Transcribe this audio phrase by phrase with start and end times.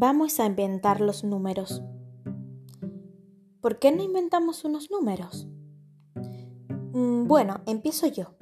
[0.00, 1.82] Vamos a inventar los números.
[3.60, 5.46] ¿Por qué no inventamos unos números?
[6.94, 8.34] Mm, bueno, empiezo yo.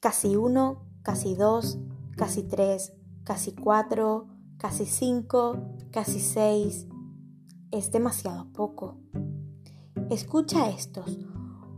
[0.00, 1.78] Casi uno, casi dos,
[2.16, 2.94] casi tres,
[3.24, 5.58] casi cuatro, casi cinco,
[5.90, 6.88] casi seis.
[7.70, 8.96] Es demasiado poco.
[10.08, 11.18] Escucha estos.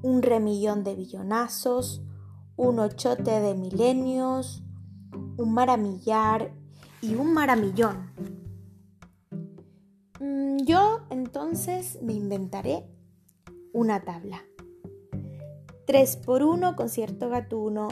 [0.01, 2.05] Un remillón de billonazos,
[2.55, 4.63] un ochote de milenios,
[5.39, 6.55] un maramillar
[7.03, 8.40] y un maramillón.
[10.21, 12.85] Mm, yo entonces me inventaré
[13.73, 14.45] una tabla.
[15.87, 17.89] 3 por 1 concierto gatuno,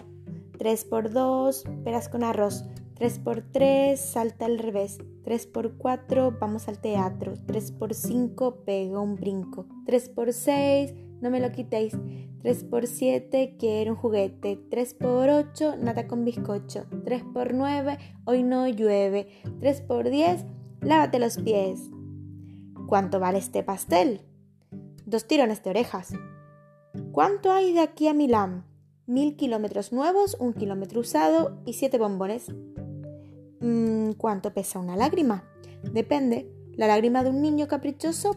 [0.59, 2.65] 3 por 2 peras con arroz,
[2.97, 8.63] 3 por 3 salta al revés, 3 por 4 vamos al teatro, 3 por 5
[8.67, 11.97] pega un brinco, 3 por 6 no me lo quitéis,
[12.43, 17.99] 3 por 7 quiero un juguete, 3 por 8 nada con bizcocho, 3 por 9
[18.27, 19.29] hoy no llueve,
[19.61, 20.45] 3 por 10
[20.83, 21.91] lávate los pies.
[22.89, 24.23] ¿Cuánto vale este pastel?
[25.05, 26.15] Dos tirones de orejas.
[27.13, 28.65] ¿Cuánto hay de aquí a Milán?
[29.05, 32.51] Mil kilómetros nuevos, un kilómetro usado y siete bombones.
[33.61, 35.45] Mm, ¿Cuánto pesa una lágrima?
[35.83, 36.51] Depende.
[36.79, 38.37] La lágrima de un niño caprichoso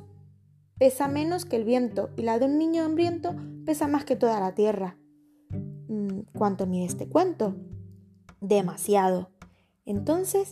[0.78, 3.34] pesa menos que el viento y la de un niño hambriento
[3.66, 4.98] pesa más que toda la tierra.
[5.88, 7.56] Mm, ¿Cuánto mide este cuento?
[8.42, 9.32] Demasiado.
[9.86, 10.52] Entonces,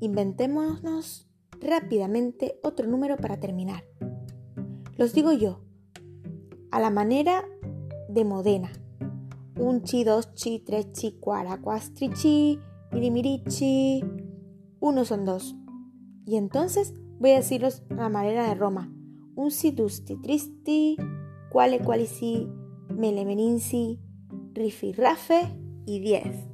[0.00, 1.29] inventémonos
[1.60, 3.84] rápidamente otro número para terminar.
[4.96, 5.60] Los digo yo,
[6.70, 7.44] a la manera
[8.08, 8.70] de Modena.
[9.58, 12.58] Un chi, dos chi, tres chi, cuara, cuastri chi,
[12.92, 14.02] mirimirichi.
[14.80, 15.56] Uno son dos.
[16.24, 18.92] Y entonces voy a decirlos a la manera de Roma.
[19.34, 20.96] Un si dusti tristi,
[21.50, 22.48] cuale qualisi,
[22.88, 24.00] mele meninsi,
[24.54, 26.49] rifi rafe y diez.